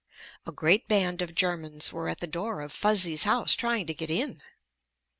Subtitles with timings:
[0.47, 4.09] A great band of Germans were at the door of Fuzzy's house trying to get
[4.09, 4.41] in!